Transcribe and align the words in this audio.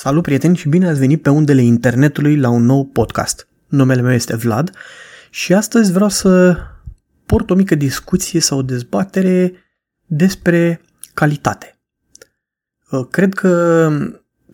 Salut 0.00 0.22
prieteni 0.22 0.56
și 0.56 0.68
bine 0.68 0.88
ați 0.88 0.98
venit 0.98 1.22
pe 1.22 1.30
undele 1.30 1.62
internetului 1.62 2.36
la 2.36 2.48
un 2.48 2.64
nou 2.64 2.84
podcast. 2.84 3.48
Numele 3.68 4.00
meu 4.00 4.12
este 4.12 4.36
Vlad 4.36 4.70
și 5.30 5.54
astăzi 5.54 5.92
vreau 5.92 6.08
să 6.08 6.56
port 7.26 7.50
o 7.50 7.54
mică 7.54 7.74
discuție 7.74 8.40
sau 8.40 8.62
dezbatere 8.62 9.52
despre 10.06 10.80
calitate. 11.14 11.78
Uh, 12.90 13.06
cred 13.10 13.34
că 13.34 13.90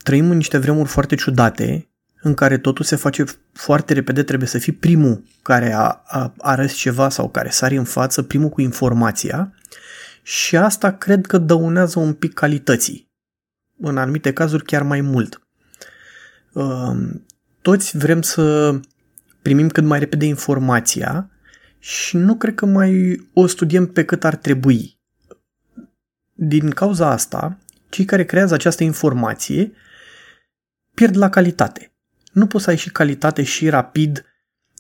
trăim 0.03 0.31
în 0.31 0.37
niște 0.37 0.59
vremuri 0.59 0.89
foarte 0.89 1.15
ciudate 1.15 1.89
în 2.23 2.35
care 2.35 2.59
totul 2.59 2.85
se 2.85 2.97
face 2.97 3.25
foarte 3.53 3.93
repede, 3.93 4.23
trebuie 4.23 4.49
să 4.49 4.59
fii 4.59 4.73
primul 4.73 5.23
care 5.43 5.73
a, 5.73 6.03
a 6.05 6.35
arăți 6.39 6.75
ceva 6.75 7.09
sau 7.09 7.29
care 7.29 7.51
sari 7.51 7.77
în 7.77 7.85
față, 7.85 8.23
primul 8.23 8.49
cu 8.49 8.61
informația 8.61 9.55
și 10.23 10.57
asta 10.57 10.93
cred 10.93 11.27
că 11.27 11.39
dăunează 11.39 11.99
un 11.99 12.13
pic 12.13 12.33
calității 12.33 13.13
în 13.79 13.99
anumite 13.99 14.33
cazuri 14.33 14.65
chiar 14.65 14.83
mai 14.83 15.01
mult. 15.01 15.47
Ehm, 16.55 17.27
toți 17.63 17.99
vrem 17.99 18.23
să 18.23 18.75
primim 19.43 19.69
cât 19.69 19.85
mai 19.85 19.99
repede 19.99 20.25
informația 20.25 21.31
și 21.79 22.17
nu 22.17 22.35
cred 22.37 22.55
că 22.55 22.67
mai 22.67 23.21
o 23.33 23.47
studiem 23.47 23.87
pe 23.87 24.05
cât 24.05 24.25
ar 24.25 24.37
trebui. 24.37 24.99
Din 26.33 26.71
cauza 26.71 27.11
asta, 27.11 27.59
cei 27.89 28.05
care 28.05 28.25
creează 28.25 28.55
această 28.55 28.83
informație 28.83 29.73
pierd 30.95 31.17
la 31.17 31.29
calitate. 31.29 31.93
Nu 32.33 32.47
poți 32.47 32.65
să 32.65 32.71
ai 32.71 32.77
și 32.77 32.91
calitate 32.91 33.43
și 33.43 33.69
rapid 33.69 34.25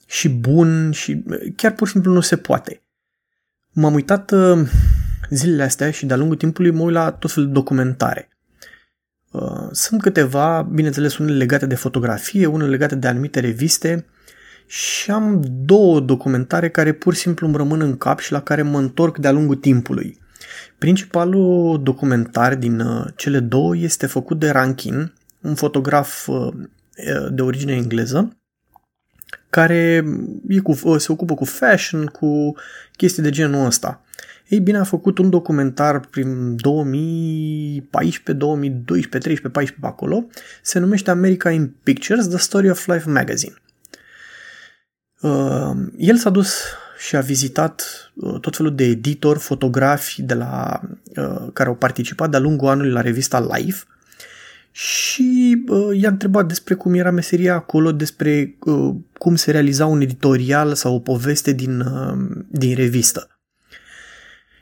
și 0.06 0.28
bun 0.28 0.90
și 0.92 1.24
chiar 1.56 1.72
pur 1.72 1.86
și 1.86 1.92
simplu 1.92 2.12
nu 2.12 2.20
se 2.20 2.36
poate. 2.36 2.82
M-am 3.72 3.94
uitat 3.94 4.32
ehm, 4.32 4.68
zilele 5.30 5.62
astea 5.62 5.90
și 5.90 6.06
de-a 6.06 6.16
lungul 6.16 6.36
timpului 6.36 6.70
mă 6.70 6.82
uit 6.82 6.94
la 6.94 7.12
tot 7.12 7.32
felul 7.32 7.48
de 7.48 7.54
documentare. 7.54 8.28
Uh, 9.34 9.68
sunt 9.70 10.00
câteva, 10.00 10.68
bineînțeles, 10.72 11.18
unele 11.18 11.36
legate 11.36 11.66
de 11.66 11.74
fotografie, 11.74 12.46
unele 12.46 12.70
legate 12.70 12.94
de 12.94 13.06
anumite 13.06 13.40
reviste 13.40 14.06
și 14.66 15.10
am 15.10 15.42
două 15.64 16.00
documentare 16.00 16.70
care 16.70 16.92
pur 16.92 17.14
și 17.14 17.20
simplu 17.20 17.46
îmi 17.46 17.56
rămân 17.56 17.80
în 17.80 17.96
cap 17.96 18.18
și 18.18 18.32
la 18.32 18.40
care 18.40 18.62
mă 18.62 18.78
întorc 18.78 19.18
de-a 19.18 19.30
lungul 19.30 19.56
timpului. 19.56 20.18
Principalul 20.78 21.82
documentar 21.82 22.54
din 22.54 22.80
uh, 22.80 23.06
cele 23.16 23.40
două 23.40 23.76
este 23.76 24.06
făcut 24.06 24.38
de 24.38 24.50
Rankin, 24.50 25.12
un 25.40 25.54
fotograf 25.54 26.28
uh, 26.28 26.52
de 27.30 27.42
origine 27.42 27.72
engleză, 27.72 28.36
care 29.50 30.04
e 30.48 30.58
cu, 30.58 30.98
se 30.98 31.12
ocupă 31.12 31.34
cu 31.34 31.44
fashion, 31.44 32.06
cu 32.06 32.54
chestii 32.96 33.22
de 33.22 33.30
genul 33.30 33.66
ăsta. 33.66 34.04
Ei 34.48 34.60
bine, 34.60 34.78
a 34.78 34.84
făcut 34.84 35.18
un 35.18 35.30
documentar 35.30 36.00
prin 36.00 36.56
2014, 36.56 38.32
2012, 38.32 39.18
13, 39.18 39.48
14 39.48 39.80
pe 39.80 39.86
acolo. 39.86 40.26
Se 40.62 40.78
numește 40.78 41.10
America 41.10 41.50
in 41.50 41.74
Pictures, 41.82 42.28
The 42.28 42.38
Story 42.38 42.70
of 42.70 42.86
Life 42.86 43.10
Magazine. 43.10 43.54
Uh, 45.20 45.70
el 45.96 46.16
s-a 46.16 46.30
dus 46.30 46.62
și 46.98 47.16
a 47.16 47.20
vizitat 47.20 47.84
uh, 48.14 48.40
tot 48.40 48.56
felul 48.56 48.74
de 48.74 48.84
editori, 48.84 49.38
fotografi 49.38 50.22
de 50.22 50.34
la, 50.34 50.80
uh, 51.16 51.46
care 51.52 51.68
au 51.68 51.74
participat 51.74 52.30
de-a 52.30 52.40
lungul 52.40 52.68
anului 52.68 52.90
la 52.90 53.00
revista 53.00 53.48
Life 53.56 53.84
și 54.70 55.64
uh, 55.68 56.00
i-a 56.00 56.08
întrebat 56.08 56.46
despre 56.46 56.74
cum 56.74 56.94
era 56.94 57.10
meseria 57.10 57.54
acolo, 57.54 57.92
despre 57.92 58.56
uh, 58.64 58.94
cum 59.18 59.34
se 59.34 59.50
realiza 59.50 59.86
un 59.86 60.00
editorial 60.00 60.74
sau 60.74 60.94
o 60.94 60.98
poveste 60.98 61.52
din, 61.52 61.80
uh, 61.80 62.16
din 62.48 62.74
revistă. 62.74 63.33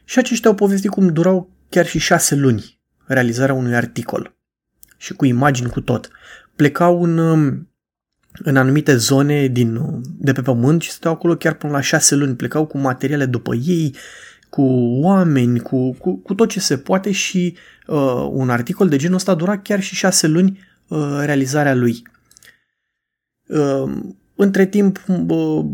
Și 0.05 0.19
aceștia 0.19 0.51
au 0.51 0.57
povestit 0.57 0.91
cum 0.91 1.09
durau 1.09 1.51
chiar 1.69 1.87
și 1.87 1.99
șase 1.99 2.35
luni 2.35 2.81
realizarea 3.05 3.55
unui 3.55 3.75
articol 3.75 4.35
și 4.97 5.13
cu 5.13 5.25
imagini 5.25 5.71
cu 5.71 5.81
tot. 5.81 6.11
Plecau 6.57 7.03
în, 7.03 7.19
um, 7.19 7.71
în 8.33 8.57
anumite 8.57 8.97
zone 8.97 9.47
din, 9.47 9.81
de 10.19 10.33
pe 10.33 10.43
pământ 10.43 10.83
și 10.83 10.91
stăteau 10.91 11.13
acolo 11.13 11.37
chiar 11.37 11.55
până 11.55 11.73
la 11.73 11.81
șase 11.81 12.15
luni. 12.15 12.37
Plecau 12.37 12.67
cu 12.67 12.79
materiale 12.79 13.27
după 13.27 13.55
ei, 13.55 13.95
cu 14.51 14.63
oameni, 15.03 15.61
cu, 15.61 15.93
cu, 15.93 16.17
cu 16.17 16.35
tot 16.35 16.49
ce 16.49 16.61
se 16.61 16.79
poate 16.79 17.11
și 17.11 17.57
uh, 17.87 18.29
un 18.31 18.51
articol 18.51 18.89
de 18.89 18.97
genul 18.97 19.17
ăsta 19.17 19.35
dura 19.35 19.59
chiar 19.59 19.81
și 19.81 19.95
șase 19.95 20.27
luni 20.27 20.61
uh, 20.89 21.19
realizarea 21.25 21.75
lui. 21.75 22.03
Uh, 23.47 23.93
între 24.35 24.67
timp, 24.67 25.05
uh, 25.29 25.65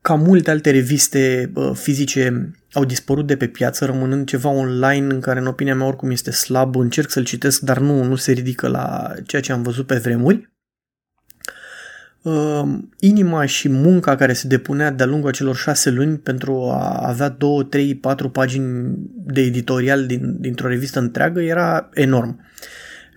ca 0.00 0.14
multe 0.14 0.50
alte 0.50 0.70
reviste 0.70 1.50
uh, 1.54 1.70
fizice 1.74 2.50
au 2.76 2.84
dispărut 2.84 3.26
de 3.26 3.36
pe 3.36 3.46
piață, 3.46 3.84
rămânând 3.84 4.26
ceva 4.26 4.48
online 4.48 5.14
în 5.14 5.20
care, 5.20 5.40
în 5.40 5.46
opinia 5.46 5.74
mea, 5.74 5.86
oricum 5.86 6.10
este 6.10 6.30
slab. 6.30 6.76
Încerc 6.76 7.10
să-l 7.10 7.24
citesc, 7.24 7.60
dar 7.60 7.78
nu, 7.78 8.02
nu 8.04 8.16
se 8.16 8.32
ridică 8.32 8.68
la 8.68 9.12
ceea 9.26 9.42
ce 9.42 9.52
am 9.52 9.62
văzut 9.62 9.86
pe 9.86 9.96
vremuri. 9.96 10.54
Uh, 12.22 12.62
inima 12.98 13.44
și 13.44 13.68
munca 13.68 14.16
care 14.16 14.32
se 14.32 14.48
depunea 14.48 14.90
de-a 14.90 15.06
lungul 15.06 15.28
acelor 15.28 15.56
șase 15.56 15.90
luni 15.90 16.18
pentru 16.18 16.70
a 16.70 17.08
avea 17.08 17.28
două, 17.28 17.62
trei, 17.62 17.94
patru 17.94 18.30
pagini 18.30 18.94
de 19.14 19.40
editorial 19.40 20.06
din, 20.06 20.40
dintr-o 20.40 20.68
revistă 20.68 20.98
întreagă 20.98 21.40
era 21.40 21.88
enorm. 21.92 22.40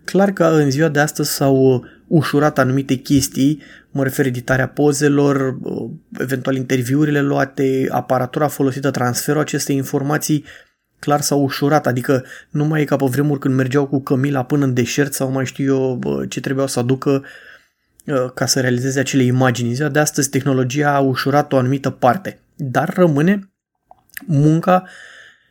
Clar 0.09 0.31
că 0.31 0.45
în 0.45 0.71
ziua 0.71 0.87
de 0.87 0.99
astăzi 0.99 1.31
s-au 1.31 1.85
ușurat 2.07 2.59
anumite 2.59 2.95
chestii, 2.95 3.61
mă 3.91 4.03
refer 4.03 4.25
editarea 4.25 4.67
pozelor, 4.67 5.57
eventual 6.19 6.55
interviurile 6.55 7.21
luate, 7.21 7.87
aparatura 7.91 8.47
folosită, 8.47 8.91
transferul 8.91 9.41
acestei 9.41 9.75
informații, 9.75 10.45
clar 10.99 11.21
s-au 11.21 11.41
ușurat, 11.41 11.87
adică 11.87 12.25
nu 12.49 12.65
mai 12.65 12.81
e 12.81 12.83
ca 12.83 12.95
pe 12.95 13.05
vremuri 13.05 13.39
când 13.39 13.55
mergeau 13.55 13.87
cu 13.87 14.01
cămila 14.01 14.43
până 14.43 14.65
în 14.65 14.73
deșert 14.73 15.13
sau 15.13 15.31
mai 15.31 15.45
știu 15.45 15.65
eu 15.75 16.25
ce 16.25 16.39
trebuiau 16.39 16.67
să 16.67 16.79
aducă 16.79 17.23
ă, 18.07 18.29
ca 18.29 18.45
să 18.45 18.59
realizeze 18.59 18.99
acele 18.99 19.23
imagini. 19.23 19.73
Ziua 19.73 19.89
de 19.89 19.99
astăzi 19.99 20.29
tehnologia 20.29 20.95
a 20.95 20.99
ușurat 20.99 21.53
o 21.53 21.57
anumită 21.57 21.89
parte, 21.89 22.39
dar 22.55 22.93
rămâne 22.93 23.51
munca 24.25 24.83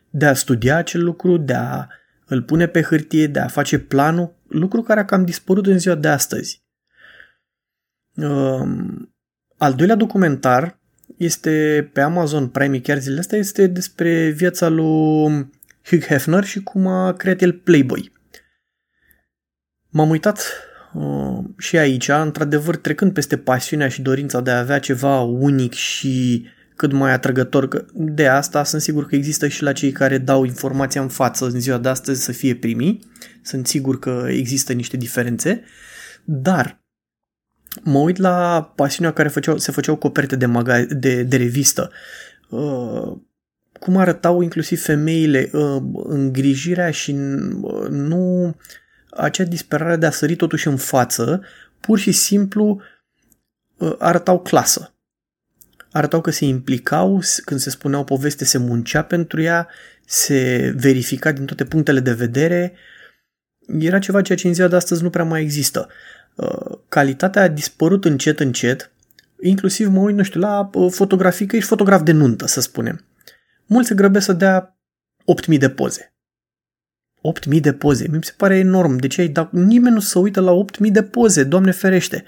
de 0.09 0.25
a 0.25 0.33
studia 0.33 0.77
acel 0.77 1.03
lucru, 1.03 1.37
de 1.37 1.53
a 1.53 1.87
îl 2.25 2.41
pune 2.41 2.67
pe 2.67 2.81
hârtie, 2.81 3.27
de 3.27 3.39
a 3.39 3.47
face 3.47 3.79
planul, 3.79 4.37
lucru 4.49 4.81
care 4.81 4.99
a 4.99 5.05
cam 5.05 5.25
dispărut 5.25 5.65
în 5.65 5.79
ziua 5.79 5.95
de 5.95 6.07
astăzi. 6.07 6.63
Um, 8.15 9.13
al 9.57 9.73
doilea 9.73 9.95
documentar 9.95 10.79
este 11.17 11.89
pe 11.93 12.01
Amazon 12.01 12.47
Prime, 12.47 12.79
chiar 12.79 12.99
zilele 12.99 13.19
astea, 13.19 13.37
este 13.37 13.67
despre 13.67 14.29
viața 14.29 14.67
lui 14.67 15.49
Hugh 15.85 16.03
Hefner 16.05 16.43
și 16.43 16.63
cum 16.63 16.87
a 16.87 17.13
creat 17.13 17.41
el 17.41 17.53
Playboy. 17.53 18.11
M-am 19.89 20.09
uitat 20.09 20.43
uh, 20.93 21.43
și 21.57 21.77
aici, 21.77 22.07
într-adevăr, 22.07 22.75
trecând 22.75 23.13
peste 23.13 23.37
pasiunea 23.37 23.87
și 23.87 24.01
dorința 24.01 24.41
de 24.41 24.51
a 24.51 24.59
avea 24.59 24.79
ceva 24.79 25.21
unic 25.21 25.73
și 25.73 26.45
cât 26.79 26.91
mai 26.91 27.11
atrăgător. 27.11 27.85
De 27.93 28.27
asta 28.27 28.63
sunt 28.63 28.81
sigur 28.81 29.05
că 29.05 29.15
există 29.15 29.47
și 29.47 29.63
la 29.63 29.71
cei 29.71 29.91
care 29.91 30.17
dau 30.17 30.43
informația 30.43 31.01
în 31.01 31.07
față 31.07 31.45
în 31.45 31.59
ziua 31.59 31.77
de 31.77 31.89
astăzi 31.89 32.23
să 32.23 32.31
fie 32.31 32.55
primii. 32.55 33.09
Sunt 33.41 33.67
sigur 33.67 33.99
că 33.99 34.25
există 34.27 34.73
niște 34.73 34.97
diferențe. 34.97 35.63
Dar 36.23 36.83
mă 37.83 37.99
uit 37.99 38.17
la 38.17 38.63
pasiunea 38.75 39.13
care 39.13 39.27
făceau, 39.27 39.57
se 39.57 39.71
făceau 39.71 39.95
coperte 39.95 40.35
de, 40.35 40.45
maga- 40.45 40.87
de, 40.89 41.23
de 41.23 41.37
revistă. 41.37 41.91
Uh, 42.49 43.17
cum 43.79 43.97
arătau 43.97 44.41
inclusiv 44.41 44.81
femeile, 44.81 45.49
uh, 45.53 45.81
îngrijirea 46.03 46.91
și 46.91 47.11
uh, 47.61 47.87
nu 47.89 48.55
acea 49.09 49.43
disperare 49.43 49.95
de 49.95 50.05
a 50.05 50.11
sări 50.11 50.35
totuși 50.35 50.67
în 50.67 50.77
față, 50.77 51.41
pur 51.79 51.97
și 51.97 52.11
simplu 52.11 52.81
uh, 53.77 53.95
arătau 53.97 54.41
clasă 54.41 54.93
arătau 55.91 56.21
că 56.21 56.31
se 56.31 56.45
implicau, 56.45 57.21
când 57.45 57.59
se 57.59 57.69
spunea 57.69 57.99
o 57.99 58.03
poveste 58.03 58.45
se 58.45 58.57
muncea 58.57 59.01
pentru 59.01 59.41
ea, 59.41 59.67
se 60.05 60.73
verifica 60.77 61.31
din 61.31 61.45
toate 61.45 61.65
punctele 61.65 61.99
de 61.99 62.13
vedere. 62.13 62.73
Era 63.79 63.99
ceva 63.99 64.21
ceea 64.21 64.37
ce 64.37 64.47
în 64.47 64.53
ziua 64.53 64.67
de 64.67 64.75
astăzi 64.75 65.03
nu 65.03 65.09
prea 65.09 65.23
mai 65.23 65.41
există. 65.41 65.87
Uh, 66.35 66.77
calitatea 66.89 67.41
a 67.41 67.47
dispărut 67.47 68.05
încet, 68.05 68.39
încet, 68.39 68.91
inclusiv 69.41 69.87
mă 69.87 69.99
uit, 69.99 70.15
nu 70.15 70.23
știu, 70.23 70.39
la 70.39 70.69
uh, 70.73 70.91
fotografii, 70.91 71.45
că 71.45 71.55
ești 71.55 71.67
fotograf 71.67 72.01
de 72.01 72.11
nuntă, 72.11 72.47
să 72.47 72.61
spunem. 72.61 73.05
Mulți 73.65 73.87
se 73.87 73.95
grăbesc 73.95 74.25
să 74.25 74.33
dea 74.33 74.79
8.000 75.51 75.57
de 75.57 75.69
poze. 75.69 76.13
8.000 77.53 77.59
de 77.61 77.73
poze. 77.73 78.07
Mi 78.07 78.23
se 78.23 78.33
pare 78.37 78.57
enorm. 78.57 78.95
De 78.95 79.07
ce 79.07 79.21
ai 79.21 79.27
dat? 79.27 79.51
Nimeni 79.51 79.93
nu 79.93 79.99
se 79.99 80.19
uită 80.19 80.39
la 80.41 80.65
8.000 80.85 80.91
de 80.91 81.03
poze, 81.03 81.43
Doamne 81.43 81.71
ferește. 81.71 82.23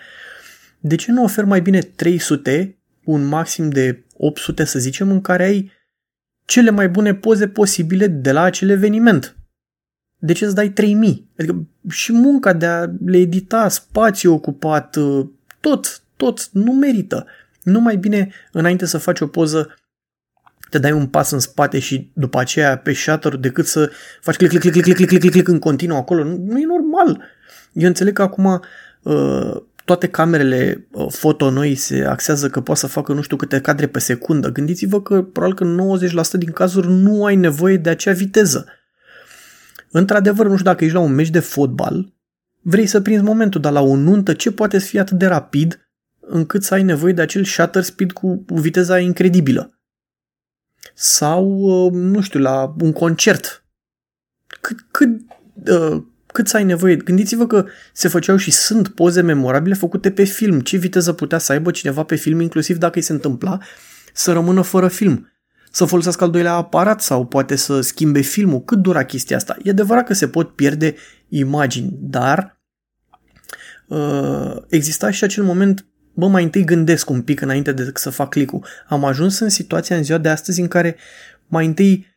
De 0.79 0.95
ce 0.95 1.11
nu 1.11 1.23
ofer 1.23 1.43
mai 1.43 1.61
bine 1.61 1.79
300 1.79 2.80
un 3.11 3.25
maxim 3.25 3.69
de 3.69 4.03
800, 4.17 4.63
să 4.63 4.79
zicem, 4.79 5.11
în 5.11 5.21
care 5.21 5.43
ai 5.43 5.71
cele 6.45 6.69
mai 6.69 6.89
bune 6.89 7.15
poze 7.15 7.47
posibile 7.47 8.07
de 8.07 8.31
la 8.31 8.41
acel 8.41 8.69
eveniment. 8.69 9.35
De 10.17 10.33
ce 10.33 10.45
îți 10.45 10.55
dai 10.55 10.69
3000? 10.69 11.29
Adică 11.37 11.67
și 11.89 12.13
munca 12.13 12.53
de 12.53 12.65
a 12.65 12.87
le 13.05 13.17
edita, 13.17 13.67
spațiu 13.67 14.33
ocupat, 14.33 14.95
uh, 14.95 15.27
tot, 15.59 16.01
tot, 16.15 16.49
nu 16.51 16.73
merită. 16.73 17.25
Nu 17.63 17.79
mai 17.79 17.97
bine, 17.97 18.31
înainte 18.51 18.85
să 18.85 18.97
faci 18.97 19.19
o 19.19 19.27
poză, 19.27 19.75
te 20.69 20.79
dai 20.79 20.91
un 20.91 21.07
pas 21.07 21.31
în 21.31 21.39
spate 21.39 21.79
și 21.79 22.11
după 22.13 22.39
aceea 22.39 22.77
pe 22.77 22.93
shutter 22.93 23.35
decât 23.35 23.67
să 23.67 23.91
faci 24.21 24.35
click, 24.35 24.51
click, 24.51 24.71
click, 24.71 24.85
click, 24.85 24.97
click, 24.97 25.09
click, 25.09 25.21
click, 25.21 25.33
click 25.33 25.47
în 25.47 25.59
continuu 25.59 25.97
acolo. 25.97 26.23
Nu, 26.23 26.37
nu 26.37 26.59
e 26.59 26.65
normal. 26.65 27.21
Eu 27.73 27.87
înțeleg 27.87 28.13
că 28.13 28.21
acum 28.21 28.61
uh, 29.03 29.61
toate 29.91 30.07
camerele 30.07 30.87
uh, 30.91 31.07
foto 31.09 31.49
noi 31.49 31.75
se 31.75 32.05
axează 32.05 32.49
că 32.49 32.61
poate 32.61 32.79
să 32.79 32.87
facă 32.87 33.13
nu 33.13 33.21
știu 33.21 33.35
câte 33.35 33.61
cadre 33.61 33.87
pe 33.87 33.99
secundă. 33.99 34.49
Gândiți-vă 34.49 35.01
că 35.01 35.21
probabil 35.21 35.55
că 35.55 36.07
90% 36.35 36.37
din 36.37 36.51
cazuri 36.51 36.87
nu 36.87 37.25
ai 37.25 37.35
nevoie 37.35 37.77
de 37.77 37.89
acea 37.89 38.11
viteză. 38.11 38.65
Într-adevăr, 39.91 40.45
nu 40.47 40.53
știu 40.53 40.65
dacă 40.65 40.83
ești 40.83 40.95
la 40.95 41.01
un 41.01 41.13
meci 41.13 41.29
de 41.29 41.39
fotbal, 41.39 42.13
vrei 42.61 42.85
să 42.85 43.01
prinzi 43.01 43.23
momentul, 43.23 43.61
dar 43.61 43.71
la 43.71 43.81
o 43.81 43.95
nuntă 43.95 44.33
ce 44.33 44.51
poate 44.51 44.79
să 44.79 44.85
fie 44.85 44.99
atât 44.99 45.17
de 45.17 45.25
rapid 45.25 45.89
încât 46.19 46.63
să 46.63 46.73
ai 46.73 46.83
nevoie 46.83 47.13
de 47.13 47.21
acel 47.21 47.43
shutter 47.43 47.83
speed 47.83 48.11
cu 48.11 48.45
viteza 48.47 48.99
incredibilă? 48.99 49.79
Sau, 50.93 51.45
uh, 51.45 51.91
nu 51.91 52.21
știu, 52.21 52.39
la 52.39 52.75
un 52.79 52.91
concert. 52.91 53.65
Cât, 54.61 54.77
cât, 54.91 55.09
uh, 55.67 56.03
cât 56.31 56.47
să 56.47 56.57
ai 56.57 56.63
nevoie. 56.63 56.95
Gândiți-vă 56.95 57.47
că 57.47 57.65
se 57.93 58.07
făceau 58.07 58.35
și 58.37 58.51
sunt 58.51 58.87
poze 58.87 59.21
memorabile 59.21 59.75
făcute 59.75 60.11
pe 60.11 60.23
film. 60.23 60.59
Ce 60.59 60.77
viteză 60.77 61.13
putea 61.13 61.37
să 61.37 61.51
aibă 61.51 61.71
cineva 61.71 62.03
pe 62.03 62.15
film, 62.15 62.39
inclusiv 62.39 62.77
dacă 62.77 62.97
îi 62.97 63.03
se 63.03 63.11
întâmpla 63.11 63.57
să 64.13 64.31
rămână 64.31 64.61
fără 64.61 64.87
film. 64.87 65.31
Să 65.71 65.85
folosească 65.85 66.23
al 66.23 66.31
doilea 66.31 66.53
aparat 66.53 67.01
sau 67.01 67.25
poate 67.25 67.55
să 67.55 67.81
schimbe 67.81 68.19
filmul. 68.21 68.63
Cât 68.63 68.77
dura 68.77 69.03
chestia 69.03 69.35
asta? 69.35 69.57
E 69.63 69.69
adevărat 69.69 70.05
că 70.05 70.13
se 70.13 70.27
pot 70.27 70.55
pierde 70.55 70.95
imagini, 71.27 71.97
dar 71.99 72.61
uh, 73.87 74.55
exista 74.67 75.11
și 75.11 75.23
acel 75.23 75.43
moment 75.43 75.85
bă, 76.13 76.27
mai 76.27 76.43
întâi 76.43 76.63
gândesc 76.63 77.09
un 77.09 77.21
pic 77.21 77.41
înainte 77.41 77.71
de 77.71 77.91
să 77.93 78.09
fac 78.09 78.29
click 78.29 78.53
Am 78.87 79.03
ajuns 79.03 79.39
în 79.39 79.49
situația 79.49 79.95
în 79.95 80.03
ziua 80.03 80.17
de 80.17 80.29
astăzi 80.29 80.61
în 80.61 80.67
care 80.67 80.95
mai 81.47 81.65
întâi 81.65 82.07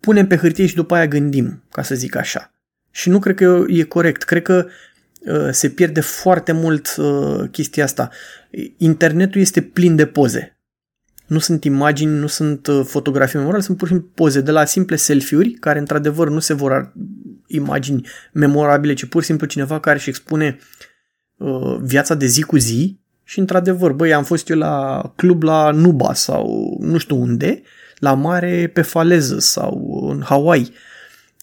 punem 0.00 0.26
pe 0.26 0.36
hârtie 0.36 0.66
și 0.66 0.74
după 0.74 0.94
aia 0.94 1.06
gândim, 1.06 1.62
ca 1.70 1.82
să 1.82 1.94
zic 1.94 2.16
așa. 2.16 2.55
Și 2.96 3.08
nu 3.08 3.18
cred 3.18 3.36
că 3.36 3.64
e 3.66 3.82
corect. 3.82 4.22
Cred 4.22 4.42
că 4.42 4.66
uh, 5.20 5.48
se 5.50 5.68
pierde 5.68 6.00
foarte 6.00 6.52
mult 6.52 6.94
uh, 6.96 7.48
chestia 7.50 7.84
asta. 7.84 8.10
Internetul 8.76 9.40
este 9.40 9.60
plin 9.60 9.96
de 9.96 10.06
poze. 10.06 10.58
Nu 11.26 11.38
sunt 11.38 11.64
imagini, 11.64 12.18
nu 12.18 12.26
sunt 12.26 12.66
uh, 12.66 12.84
fotografii 12.84 13.38
memorabile, 13.38 13.66
sunt 13.66 13.78
pur 13.78 13.86
și 13.86 13.92
simplu 13.92 14.12
poze 14.14 14.40
de 14.40 14.50
la 14.50 14.64
simple 14.64 14.96
selfie-uri, 14.96 15.50
care 15.50 15.78
într-adevăr 15.78 16.28
nu 16.28 16.38
se 16.38 16.54
vor 16.54 16.92
imagini 17.46 18.06
memorabile, 18.32 18.94
ci 18.94 19.04
pur 19.04 19.20
și 19.20 19.26
simplu 19.26 19.46
cineva 19.46 19.80
care 19.80 19.96
își 19.96 20.08
expune 20.08 20.58
uh, 21.36 21.78
viața 21.82 22.14
de 22.14 22.26
zi 22.26 22.42
cu 22.42 22.56
zi 22.56 23.00
și 23.24 23.38
într-adevăr, 23.38 23.92
băi, 23.92 24.14
am 24.14 24.24
fost 24.24 24.48
eu 24.48 24.56
la 24.56 25.02
club 25.16 25.42
la 25.42 25.70
Nuba 25.70 26.14
sau 26.14 26.76
nu 26.80 26.98
știu 26.98 27.16
unde, 27.16 27.62
la 27.98 28.14
mare 28.14 28.70
pe 28.74 28.82
faleză 28.82 29.38
sau 29.38 30.06
în 30.10 30.22
Hawaii 30.24 30.72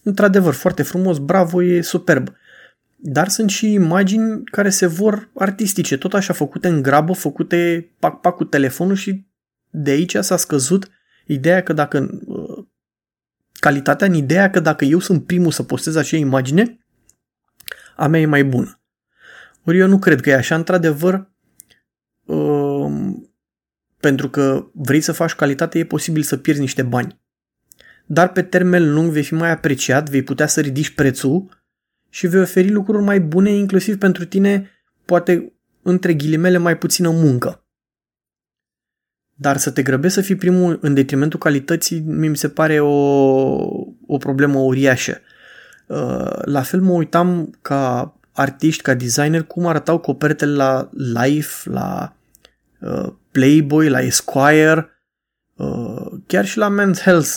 Într-adevăr, 0.04 0.54
foarte 0.54 0.82
frumos, 0.82 1.18
bravo, 1.18 1.62
e 1.62 1.80
superb. 1.80 2.36
Dar 2.96 3.28
sunt 3.28 3.50
și 3.50 3.72
imagini 3.72 4.44
care 4.44 4.70
se 4.70 4.86
vor 4.86 5.30
artistice, 5.34 5.96
tot 5.96 6.14
așa 6.14 6.32
făcute 6.32 6.68
în 6.68 6.82
grabă, 6.82 7.12
făcute 7.12 7.90
pac-pac 7.98 8.36
cu 8.36 8.44
telefonul 8.44 8.94
și 8.94 9.26
de 9.70 9.90
aici 9.90 10.16
s-a 10.20 10.36
scăzut 10.36 10.90
ideea 11.26 11.62
că 11.62 11.72
dacă 11.72 12.20
uh, 12.26 12.66
calitatea 13.52 14.06
în 14.06 14.14
ideea 14.14 14.50
că 14.50 14.60
dacă 14.60 14.84
eu 14.84 14.98
sunt 14.98 15.26
primul 15.26 15.50
să 15.50 15.62
postez 15.62 15.96
acea 15.96 16.16
imagine, 16.16 16.78
a 17.96 18.06
mea 18.06 18.20
e 18.20 18.26
mai 18.26 18.44
bună. 18.44 18.80
Ori 19.64 19.78
eu 19.78 19.88
nu 19.88 19.98
cred 19.98 20.20
că 20.20 20.30
e 20.30 20.34
așa, 20.34 20.54
într-adevăr, 20.54 21.30
um, 22.24 23.30
pentru 24.00 24.30
că 24.30 24.66
vrei 24.72 25.00
să 25.00 25.12
faci 25.12 25.34
calitate, 25.34 25.78
e 25.78 25.84
posibil 25.84 26.22
să 26.22 26.36
pierzi 26.36 26.60
niște 26.60 26.82
bani 26.82 27.22
dar 28.06 28.32
pe 28.32 28.42
termen 28.42 28.92
lung 28.92 29.10
vei 29.10 29.22
fi 29.22 29.34
mai 29.34 29.50
apreciat, 29.50 30.10
vei 30.10 30.22
putea 30.22 30.46
să 30.46 30.60
ridici 30.60 30.90
prețul 30.90 31.62
și 32.10 32.26
vei 32.26 32.40
oferi 32.40 32.70
lucruri 32.70 33.02
mai 33.02 33.20
bune, 33.20 33.50
inclusiv 33.50 33.98
pentru 33.98 34.24
tine, 34.24 34.70
poate 35.04 35.52
între 35.82 36.14
ghilimele, 36.14 36.58
mai 36.58 36.78
puțină 36.78 37.10
muncă. 37.10 37.64
Dar 39.34 39.56
să 39.56 39.70
te 39.70 39.82
grăbești 39.82 40.14
să 40.14 40.22
fii 40.22 40.36
primul 40.36 40.78
în 40.80 40.94
detrimentul 40.94 41.38
calității, 41.38 42.00
mi 42.00 42.36
se 42.36 42.48
pare 42.48 42.80
o, 42.80 42.92
o 44.06 44.16
problemă 44.18 44.58
uriașă. 44.58 45.20
Uh, 45.86 46.38
la 46.44 46.62
fel 46.62 46.80
mă 46.80 46.92
uitam 46.92 47.58
ca 47.62 48.14
artiști, 48.32 48.82
ca 48.82 48.94
designer, 48.94 49.42
cum 49.42 49.66
arătau 49.66 49.98
copertele 49.98 50.54
la 50.54 50.90
Life, 50.92 51.70
la 51.70 52.16
uh, 52.80 53.12
Playboy, 53.30 53.88
la 53.88 54.00
Esquire, 54.00 54.88
Uh, 54.88 54.93
chiar 56.26 56.46
și 56.46 56.58
la 56.58 56.74
Men's 56.80 57.00
Health 57.02 57.36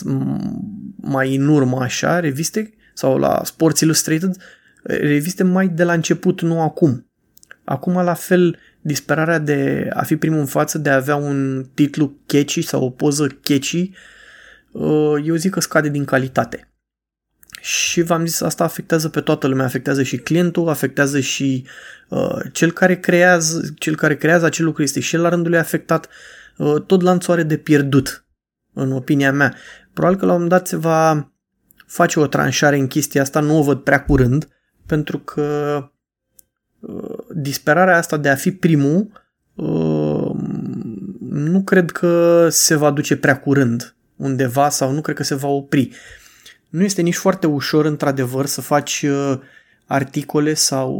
mai 0.95 1.35
în 1.35 1.47
urmă 1.47 1.81
așa, 1.81 2.19
reviste 2.19 2.73
sau 2.93 3.17
la 3.17 3.41
Sports 3.43 3.79
Illustrated, 3.79 4.37
reviste 4.83 5.43
mai 5.43 5.67
de 5.67 5.83
la 5.83 5.93
început, 5.93 6.41
nu 6.41 6.61
acum. 6.61 7.11
Acum 7.63 7.93
la 7.93 8.13
fel 8.13 8.57
disperarea 8.81 9.39
de 9.39 9.89
a 9.93 10.03
fi 10.03 10.15
primul 10.15 10.39
în 10.39 10.45
față, 10.45 10.77
de 10.77 10.89
a 10.89 10.95
avea 10.95 11.15
un 11.15 11.65
titlu 11.73 12.17
catchy 12.25 12.61
sau 12.61 12.83
o 12.83 12.89
poză 12.89 13.27
catchy, 13.41 13.91
uh, 14.71 15.13
eu 15.23 15.35
zic 15.35 15.51
că 15.51 15.59
scade 15.59 15.89
din 15.89 16.05
calitate. 16.05 16.71
Și 17.61 18.01
v-am 18.01 18.25
zis, 18.25 18.41
asta 18.41 18.63
afectează 18.63 19.09
pe 19.09 19.21
toată 19.21 19.47
lumea, 19.47 19.65
afectează 19.65 20.03
și 20.03 20.17
clientul, 20.17 20.69
afectează 20.69 21.19
și 21.19 21.65
uh, 22.09 22.39
cel 22.51 22.71
care 22.71 22.99
creează, 22.99 23.73
cel 23.77 23.95
care 23.95 24.15
creează 24.15 24.45
acel 24.45 24.65
lucru 24.65 24.83
este 24.83 24.99
și 24.99 25.15
el 25.15 25.21
la 25.21 25.29
rândul 25.29 25.49
lui 25.49 25.59
afectat. 25.59 26.05
Uh, 26.05 26.11
tot 26.85 27.01
lanțul 27.01 27.33
are 27.33 27.43
de 27.43 27.57
pierdut, 27.57 28.25
în 28.73 28.91
opinia 28.91 29.31
mea. 29.31 29.55
Probabil 29.93 30.19
că 30.19 30.25
la 30.25 30.31
un 30.31 30.41
moment 30.41 30.59
dat 30.59 30.67
se 30.67 30.75
va 30.75 31.31
face 31.85 32.19
o 32.19 32.27
tranșare 32.27 32.77
în 32.77 32.87
chestia 32.87 33.21
asta, 33.21 33.39
nu 33.39 33.57
o 33.57 33.63
văd 33.63 33.79
prea 33.79 34.03
curând, 34.03 34.47
pentru 34.85 35.19
că 35.19 35.83
uh, 36.79 37.17
disperarea 37.33 37.97
asta 37.97 38.17
de 38.17 38.29
a 38.29 38.35
fi 38.35 38.51
primul 38.51 39.25
uh, 39.55 40.31
nu 41.29 41.61
cred 41.63 41.91
că 41.91 42.47
se 42.49 42.75
va 42.75 42.91
duce 42.91 43.17
prea 43.17 43.39
curând 43.39 43.95
undeva 44.15 44.69
sau 44.69 44.91
nu 44.91 45.01
cred 45.01 45.15
că 45.15 45.23
se 45.23 45.35
va 45.35 45.47
opri. 45.47 45.89
Nu 46.69 46.83
este 46.83 47.01
nici 47.01 47.15
foarte 47.15 47.47
ușor, 47.47 47.85
într-adevăr, 47.85 48.45
să 48.45 48.61
faci 48.61 49.05
articole 49.85 50.53
sau 50.53 50.91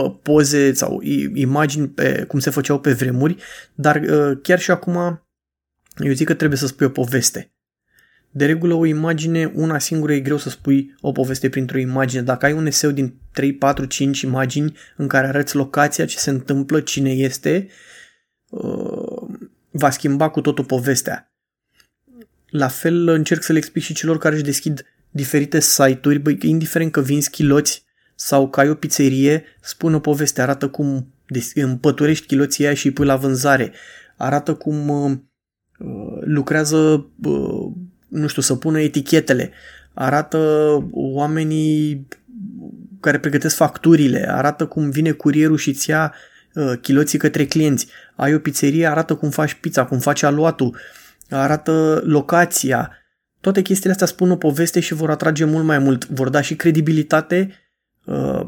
poze 0.00 0.72
sau 0.72 1.00
imagini 1.34 1.88
pe 1.88 2.24
cum 2.28 2.38
se 2.38 2.50
făceau 2.50 2.80
pe 2.80 2.92
vremuri, 2.92 3.36
dar 3.74 3.96
uh, 3.96 4.38
chiar 4.42 4.58
și 4.58 4.70
acum 4.70 5.22
eu 5.96 6.12
zic 6.12 6.26
că 6.26 6.34
trebuie 6.34 6.58
să 6.58 6.66
spui 6.66 6.86
o 6.86 6.90
poveste. 6.90 7.52
De 8.30 8.46
regulă 8.46 8.74
o 8.74 8.84
imagine, 8.84 9.52
una 9.54 9.78
singură, 9.78 10.12
e 10.12 10.20
greu 10.20 10.36
să 10.36 10.48
spui 10.48 10.94
o 11.00 11.12
poveste 11.12 11.48
printr-o 11.48 11.78
imagine. 11.78 12.22
Dacă 12.22 12.46
ai 12.46 12.52
un 12.52 12.66
eseu 12.66 12.90
din 12.90 13.14
3, 13.32 13.54
4, 13.54 13.84
5 13.84 14.20
imagini 14.20 14.76
în 14.96 15.08
care 15.08 15.26
arăți 15.26 15.56
locația, 15.56 16.06
ce 16.06 16.18
se 16.18 16.30
întâmplă, 16.30 16.80
cine 16.80 17.10
este, 17.10 17.68
uh, 18.48 19.28
va 19.70 19.90
schimba 19.90 20.28
cu 20.28 20.40
totul 20.40 20.64
povestea. 20.64 21.32
La 22.48 22.68
fel 22.68 23.08
încerc 23.08 23.42
să 23.42 23.52
le 23.52 23.58
explic 23.58 23.82
și 23.82 23.94
celor 23.94 24.18
care 24.18 24.34
își 24.34 24.44
deschid 24.44 24.86
diferite 25.10 25.60
site-uri, 25.60 26.18
băi, 26.18 26.38
indiferent 26.42 26.92
că 26.92 27.00
vinzi 27.00 27.30
chiloți 27.30 27.84
sau 28.14 28.48
că 28.48 28.60
ai 28.60 28.68
o 28.70 28.74
pizzerie, 28.74 29.44
spune 29.60 29.94
o 29.94 30.00
poveste, 30.00 30.42
arată 30.42 30.68
cum 30.68 31.12
împăturești 31.54 32.26
chiloții 32.26 32.64
aia 32.64 32.74
și 32.74 32.86
îi 32.86 32.92
pui 32.92 33.06
la 33.06 33.16
vânzare, 33.16 33.72
arată 34.16 34.54
cum 34.54 34.88
uh, 34.88 35.18
lucrează, 36.20 37.06
uh, 37.22 37.72
nu 38.08 38.26
știu, 38.26 38.42
să 38.42 38.54
pună 38.54 38.80
etichetele, 38.80 39.50
arată 39.94 40.38
oamenii 40.90 42.06
care 43.00 43.18
pregătesc 43.18 43.56
facturile, 43.56 44.30
arată 44.30 44.66
cum 44.66 44.90
vine 44.90 45.10
curierul 45.10 45.56
și 45.56 45.68
îți 45.68 45.90
ia 45.90 46.14
uh, 46.54 46.72
chiloții 46.80 47.18
către 47.18 47.46
clienți. 47.46 47.86
Ai 48.14 48.34
o 48.34 48.38
pizzerie, 48.38 48.86
arată 48.86 49.14
cum 49.14 49.30
faci 49.30 49.54
pizza, 49.54 49.84
cum 49.84 49.98
faci 49.98 50.22
aluatul, 50.22 50.76
arată 51.30 52.02
locația. 52.04 52.90
Toate 53.40 53.62
chestiile 53.62 53.92
astea 53.92 54.06
spun 54.06 54.30
o 54.30 54.36
poveste 54.36 54.80
și 54.80 54.94
vor 54.94 55.10
atrage 55.10 55.44
mult 55.44 55.64
mai 55.64 55.78
mult, 55.78 56.08
vor 56.08 56.28
da 56.28 56.40
și 56.40 56.56
credibilitate 56.56 57.50
Uh, 58.04 58.46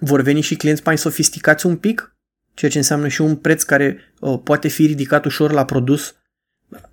vor 0.00 0.20
veni 0.20 0.40
și 0.40 0.56
clienți 0.56 0.82
mai 0.84 0.98
sofisticați 0.98 1.66
un 1.66 1.76
pic, 1.76 2.16
ceea 2.54 2.70
ce 2.70 2.78
înseamnă 2.78 3.08
și 3.08 3.20
un 3.20 3.36
preț 3.36 3.62
care 3.62 3.98
uh, 4.20 4.40
poate 4.44 4.68
fi 4.68 4.86
ridicat 4.86 5.24
ușor 5.24 5.52
la 5.52 5.64
produs. 5.64 6.14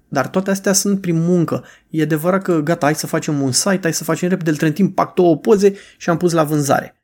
Dar 0.07 0.27
toate 0.27 0.49
astea 0.49 0.73
sunt 0.73 1.01
prin 1.01 1.19
muncă. 1.19 1.65
E 1.89 2.01
adevărat 2.01 2.41
că 2.41 2.59
gata, 2.59 2.85
hai 2.85 2.95
să 2.95 3.07
facem 3.07 3.41
un 3.41 3.51
site, 3.51 3.79
hai 3.81 3.93
să 3.93 4.03
facem 4.03 4.29
repede, 4.29 4.49
îl 4.49 4.55
trântim, 4.55 4.91
pac 4.91 5.13
două 5.13 5.37
poze 5.37 5.75
și 5.97 6.09
am 6.09 6.17
pus 6.17 6.31
la 6.31 6.43
vânzare. 6.43 7.03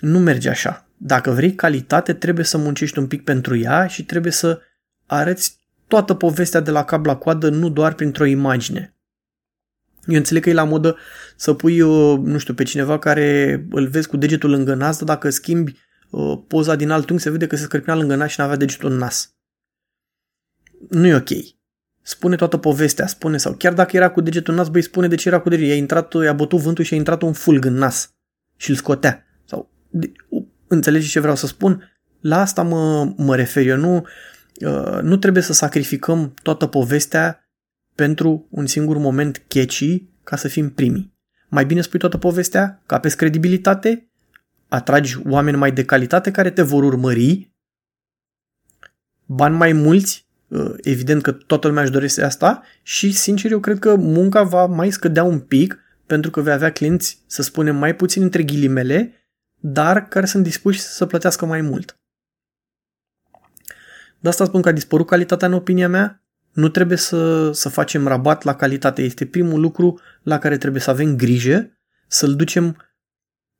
Nu 0.00 0.18
merge 0.18 0.48
așa. 0.48 0.88
Dacă 0.96 1.30
vrei 1.30 1.54
calitate, 1.54 2.12
trebuie 2.12 2.44
să 2.44 2.58
muncești 2.58 2.98
un 2.98 3.06
pic 3.06 3.24
pentru 3.24 3.56
ea 3.56 3.86
și 3.86 4.04
trebuie 4.04 4.32
să 4.32 4.60
arăți 5.06 5.58
toată 5.86 6.14
povestea 6.14 6.60
de 6.60 6.70
la 6.70 6.84
cap 6.84 7.04
la 7.04 7.16
coadă, 7.16 7.48
nu 7.48 7.68
doar 7.68 7.94
printr-o 7.94 8.24
imagine. 8.24 8.94
Eu 10.06 10.16
înțeleg 10.16 10.42
că 10.42 10.48
e 10.48 10.52
la 10.52 10.64
modă 10.64 10.96
să 11.36 11.54
pui, 11.54 11.80
uh, 11.80 12.18
nu 12.18 12.38
știu, 12.38 12.54
pe 12.54 12.62
cineva 12.62 12.98
care 12.98 13.66
îl 13.70 13.88
vezi 13.88 14.08
cu 14.08 14.16
degetul 14.16 14.50
lângă 14.50 14.74
nas, 14.74 14.98
dar 14.98 15.06
dacă 15.06 15.30
schimbi 15.30 15.78
uh, 16.10 16.38
poza 16.46 16.76
din 16.76 16.90
alt 16.90 17.10
unghi, 17.10 17.22
se 17.22 17.30
vede 17.30 17.46
că 17.46 17.56
se 17.56 17.62
scărpina 17.62 17.94
lângă 17.94 18.14
nas 18.14 18.30
și 18.30 18.36
nu 18.38 18.44
avea 18.44 18.56
degetul 18.56 18.90
în 18.90 18.96
nas. 18.96 19.34
Nu 20.88 21.06
e 21.06 21.14
ok. 21.14 21.28
spune 22.02 22.36
toată 22.36 22.56
povestea, 22.56 23.06
spune 23.06 23.36
sau 23.36 23.54
chiar 23.54 23.72
dacă 23.72 23.96
era 23.96 24.10
cu 24.10 24.20
degetul 24.20 24.52
în 24.52 24.58
nas, 24.58 24.68
băi, 24.68 24.82
spune 24.82 25.08
de 25.08 25.14
ce 25.14 25.28
era 25.28 25.40
cu 25.40 25.48
degetul. 25.48 25.70
I-a 25.70 25.76
intrat, 25.76 26.14
i-a 26.14 26.32
bătut 26.32 26.60
vântul 26.60 26.84
și 26.84 26.94
a 26.94 26.96
intrat 26.96 27.22
un 27.22 27.32
fulg 27.32 27.64
în 27.64 27.74
nas 27.74 28.14
și 28.56 28.70
îl 28.70 28.76
scotea. 28.76 29.26
Sau, 29.44 29.70
de, 29.90 30.12
înțelegi 30.66 31.10
ce 31.10 31.20
vreau 31.20 31.36
să 31.36 31.46
spun? 31.46 31.82
La 32.20 32.40
asta 32.40 32.62
mă, 32.62 33.12
mă 33.16 33.36
refer 33.36 33.66
eu. 33.66 33.76
Nu, 33.76 34.06
uh, 34.60 34.98
nu 35.02 35.16
trebuie 35.16 35.42
să 35.42 35.52
sacrificăm 35.52 36.34
toată 36.42 36.66
povestea 36.66 37.49
pentru 38.00 38.46
un 38.50 38.66
singur 38.66 38.96
moment 38.96 39.42
catchy 39.48 40.08
ca 40.24 40.36
să 40.36 40.48
fim 40.48 40.70
primii. 40.70 41.14
Mai 41.48 41.64
bine 41.64 41.80
spui 41.80 41.98
toată 41.98 42.18
povestea, 42.18 42.82
că 42.86 42.94
apeți 42.94 43.16
credibilitate, 43.16 44.10
atragi 44.68 45.18
oameni 45.28 45.56
mai 45.56 45.72
de 45.72 45.84
calitate 45.84 46.30
care 46.30 46.50
te 46.50 46.62
vor 46.62 46.82
urmări, 46.82 47.50
bani 49.26 49.56
mai 49.56 49.72
mulți, 49.72 50.28
uh, 50.48 50.74
evident 50.80 51.22
că 51.22 51.32
toată 51.32 51.66
lumea 51.66 51.82
își 51.82 51.92
dorește 51.92 52.22
asta 52.22 52.62
și, 52.82 53.12
sincer, 53.12 53.50
eu 53.50 53.60
cred 53.60 53.78
că 53.78 53.96
munca 53.96 54.42
va 54.42 54.66
mai 54.66 54.90
scădea 54.90 55.24
un 55.24 55.40
pic 55.40 55.78
pentru 56.06 56.30
că 56.30 56.40
vei 56.40 56.52
avea 56.52 56.72
clienți, 56.72 57.22
să 57.26 57.42
spunem, 57.42 57.76
mai 57.76 57.96
puțin 57.96 58.22
între 58.22 58.42
ghilimele, 58.42 59.12
dar 59.54 60.08
care 60.08 60.26
sunt 60.26 60.42
dispuși 60.42 60.80
să 60.80 61.06
plătească 61.06 61.46
mai 61.46 61.60
mult. 61.60 62.00
De 64.20 64.28
asta 64.28 64.44
spun 64.44 64.62
că 64.62 64.68
a 64.68 64.72
dispărut 64.72 65.06
calitatea 65.06 65.48
în 65.48 65.54
opinia 65.54 65.88
mea, 65.88 66.19
nu 66.52 66.68
trebuie 66.68 66.98
să, 66.98 67.52
să 67.52 67.68
facem 67.68 68.06
rabat 68.06 68.42
la 68.42 68.54
calitate. 68.54 69.02
Este 69.02 69.26
primul 69.26 69.60
lucru 69.60 70.00
la 70.22 70.38
care 70.38 70.56
trebuie 70.56 70.80
să 70.80 70.90
avem 70.90 71.16
grijă, 71.16 71.70
să-l 72.08 72.34
ducem 72.34 72.76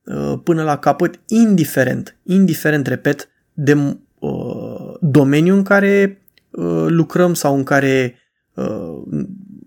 uh, 0.04 0.34
până 0.44 0.62
la 0.62 0.78
capăt, 0.78 1.20
indiferent, 1.26 2.18
indiferent, 2.22 2.86
repet, 2.86 3.28
de 3.52 3.74
uh, 4.18 4.94
domeniul 5.00 5.56
în 5.56 5.62
care 5.62 6.22
uh, 6.50 6.86
lucrăm 6.88 7.34
sau 7.34 7.56
în 7.56 7.62
care 7.62 8.14
uh, 8.54 9.02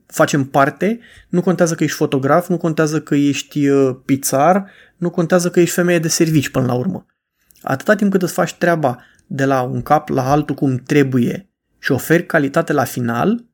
facem 0.06 0.46
parte, 0.46 1.00
nu 1.30 1.42
contează 1.42 1.76
că 1.76 1.84
ești 1.84 1.98
fotograf, 1.98 2.48
nu 2.48 2.58
contează 2.58 3.02
că 3.02 3.16
ești 3.16 3.68
uh, 3.68 3.96
pizzar, 4.06 4.70
nu 4.98 5.10
contează 5.10 5.50
că 5.50 5.60
ești 5.60 5.76
femeie 5.76 6.00
de 6.00 6.08
servici 6.08 6.50
până 6.50 6.66
la 6.66 6.74
urmă. 6.74 7.06
Atâta 7.62 7.96
timp 7.96 8.12
cât 8.12 8.22
îți 8.22 8.34
faci 8.34 8.54
treaba 8.54 9.00
de 9.28 9.46
la 9.46 9.62
un 9.62 9.82
cap 9.82 10.10
la 10.10 10.32
altul 10.32 10.56
cum 10.56 10.76
trebuie 10.76 11.53
și 11.84 11.92
oferi 11.92 12.26
calitate 12.26 12.74
la 12.74 12.84
final, 12.84 13.46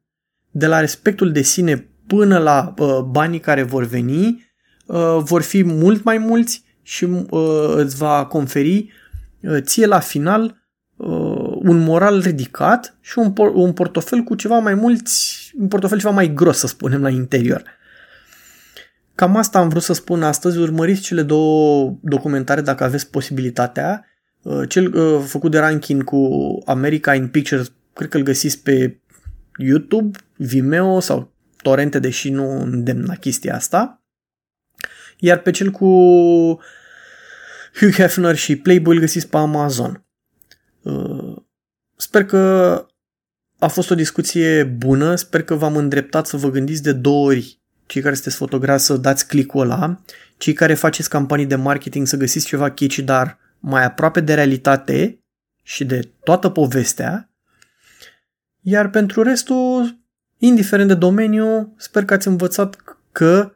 de 0.52 0.68
la 0.68 0.80
respectul 0.80 1.32
de 1.32 1.42
sine 1.42 1.90
până 2.08 2.38
la 2.38 2.74
uh, 2.78 3.00
banii 3.00 3.40
care 3.40 3.64
vor 3.64 3.84
veni, 3.84 4.46
uh, 4.86 5.18
vor 5.20 5.42
fi 5.42 5.64
mult 5.64 6.04
mai 6.04 6.18
mulți 6.18 6.64
și 6.82 7.04
uh, 7.04 7.74
îți 7.76 7.96
va 7.96 8.26
conferi 8.26 8.92
uh, 9.42 9.58
ție 9.62 9.86
la 9.86 10.00
final 10.00 10.44
uh, 10.96 11.08
un 11.56 11.78
moral 11.78 12.22
ridicat 12.22 12.98
și 13.02 13.20
un, 13.20 13.32
por- 13.32 13.54
un 13.54 13.74
portofel 13.74 14.20
cu 14.20 14.36
ceva 14.36 14.60
mai 14.60 14.74
mulți, 14.74 15.52
un 15.60 15.68
portofel 15.68 16.00
ceva 16.00 16.14
mai 16.14 16.34
gros, 16.34 16.58
să 16.58 16.68
spunem, 16.68 17.02
la 17.02 17.10
interior. 17.10 17.64
Cam 19.16 19.36
asta 19.36 19.60
am 19.60 19.70
vrut 19.70 19.84
să 19.84 19.94
spun 19.94 20.24
astăzi. 20.24 20.58
Urmăriți 20.58 21.02
cele 21.02 21.22
două 21.22 21.98
documentare 22.02 22.62
dacă 22.62 22.84
aveți 22.84 23.10
posibilitatea. 23.10 24.06
Uh, 24.42 24.70
cel 24.70 24.96
uh, 24.96 25.22
făcut 25.26 25.52
de 25.52 25.60
ranking 25.60 26.04
cu 26.04 26.28
America 26.66 27.14
in 27.14 27.28
Pictures 27.28 27.72
cred 28.00 28.12
că 28.12 28.18
îl 28.18 28.24
găsiți 28.24 28.62
pe 28.62 29.00
YouTube, 29.58 30.18
Vimeo 30.36 31.00
sau 31.00 31.34
torente, 31.62 32.00
deși 32.00 32.30
nu 32.30 32.62
îndemn 32.62 33.06
la 33.06 33.16
chestia 33.16 33.56
asta. 33.56 34.04
Iar 35.18 35.40
pe 35.40 35.52
cel 35.52 35.72
cu 35.72 35.86
Hugh 37.80 37.94
Hefner 37.96 38.36
și 38.36 38.56
Playboy 38.56 38.94
îl 38.96 39.00
găsiți 39.00 39.30
pe 39.30 39.38
Amazon. 39.38 40.06
Uh, 40.82 41.36
sper 41.96 42.26
că 42.26 42.86
a 43.58 43.68
fost 43.68 43.92
o 43.92 43.96
discuție 43.96 44.64
bună, 44.64 45.16
sper 45.16 45.44
că 45.44 45.56
v-am 45.56 45.76
îndreptat 45.76 46.28
să 46.28 46.38
vă 46.38 46.50
gândiți 46.50 46.84
de 46.84 46.94
două 46.94 47.26
ori 47.26 47.62
cei 47.86 48.02
care 48.02 48.14
sunteți 48.14 48.36
fotografi 48.36 48.84
să 48.84 48.98
dați 48.98 49.28
click-ul 49.28 49.62
ăla, 49.62 50.02
cei 50.38 50.54
care 50.54 50.74
faceți 50.74 51.10
campanii 51.10 51.46
de 51.46 51.56
marketing 51.56 52.08
să 52.08 52.18
găsiți 52.18 52.46
ceva 52.46 52.72
catchy, 52.72 53.02
dar 53.02 53.38
mai 53.60 53.84
aproape 53.84 54.20
de 54.22 54.34
realitate 54.34 55.24
și 55.64 55.86
de 55.86 56.12
toată 56.24 56.50
povestea 56.50 57.29
iar 58.70 58.90
pentru 58.90 59.22
restul, 59.22 60.00
indiferent 60.38 60.88
de 60.88 60.96
domeniu, 60.96 61.74
sper 61.78 62.06
că 62.06 62.14
ați 62.14 62.28
învățat 62.28 62.76
că 63.12 63.52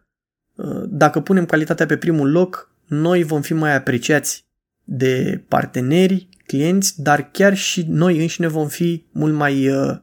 uh, 0.55 0.83
dacă 0.87 1.21
punem 1.21 1.45
calitatea 1.45 1.85
pe 1.85 1.97
primul 1.97 2.31
loc, 2.31 2.71
noi 2.85 3.23
vom 3.23 3.41
fi 3.41 3.53
mai 3.53 3.75
apreciați 3.75 4.45
de 4.83 5.43
parteneri, 5.47 6.29
clienți, 6.45 7.01
dar 7.01 7.29
chiar 7.31 7.55
și 7.55 7.85
noi 7.87 8.19
înșine 8.19 8.47
vom 8.47 8.67
fi 8.67 9.05
mult 9.11 9.33
mai 9.33 9.67
uh, 9.67 9.97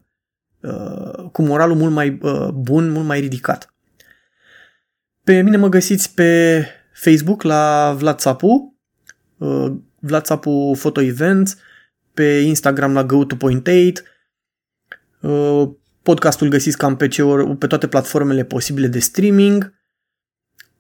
uh, 0.61 1.31
cu 1.33 1.43
moralul 1.43 1.77
mult 1.77 1.93
mai 1.93 2.19
uh, 2.23 2.49
bun, 2.49 2.91
mult 2.91 3.07
mai 3.07 3.21
ridicat. 3.21 3.75
Pe 5.25 5.41
mine 5.41 5.57
mă 5.57 5.69
găsiți 5.69 6.15
pe 6.15 6.65
Facebook 6.93 7.43
la 7.43 7.95
Vlad 7.99 8.19
Țapu, 8.19 8.79
uh, 9.37 9.73
Vlad 9.99 10.25
Țapu 10.25 10.77
Photo 10.79 11.01
Events, 11.01 11.57
pe 12.15 12.25
Instagram 12.25 12.93
la 12.93 13.07
go2.8, 13.07 13.63
Uh, 13.67 14.10
podcastul 16.03 16.49
găsiți 16.49 16.77
cam 16.77 16.97
pe, 16.97 17.09
ce 17.09 17.23
or, 17.23 17.57
pe 17.57 17.67
toate 17.67 17.87
platformele 17.87 18.45
posibile 18.45 18.87
de 18.87 18.99
streaming. 18.99 19.79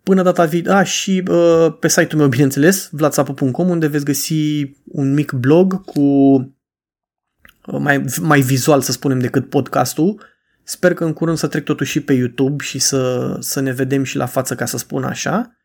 Până 0.02 0.22
data 0.22 0.44
viitoare, 0.44 0.84
și 0.84 1.22
uh, 1.30 1.76
pe 1.80 1.88
site-ul 1.88 2.20
meu, 2.20 2.28
bineînțeles, 2.28 2.88
vladsapu.com, 2.92 3.68
unde 3.68 3.86
veți 3.86 4.04
găsi 4.04 4.70
un 4.84 5.12
mic 5.14 5.32
blog 5.32 5.84
cu 5.84 6.00
uh, 6.00 7.78
mai, 7.78 8.04
mai 8.20 8.40
vizual, 8.40 8.80
să 8.80 8.92
spunem, 8.92 9.18
decât 9.18 9.48
podcastul. 9.48 10.22
Sper 10.62 10.94
că 10.94 11.04
în 11.04 11.12
curând 11.12 11.38
să 11.38 11.46
trec 11.46 11.64
totuși 11.64 11.90
și 11.90 12.00
pe 12.00 12.12
YouTube 12.12 12.64
și 12.64 12.78
să, 12.78 13.36
să 13.40 13.60
ne 13.60 13.72
vedem 13.72 14.02
și 14.02 14.16
la 14.16 14.26
față, 14.26 14.54
ca 14.54 14.64
să 14.64 14.78
spun 14.78 15.04
așa. 15.04 15.56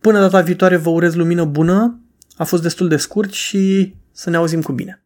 Până 0.00 0.20
data 0.20 0.40
viitoare 0.40 0.76
vă 0.76 0.90
urez 0.90 1.14
lumină 1.14 1.44
bună, 1.44 2.00
a 2.36 2.44
fost 2.44 2.62
destul 2.62 2.88
de 2.88 2.96
scurt 2.96 3.32
și 3.32 3.94
să 4.12 4.30
ne 4.30 4.36
auzim 4.36 4.62
cu 4.62 4.72
bine. 4.72 5.03